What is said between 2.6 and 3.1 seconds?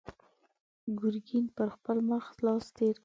تېر کړ.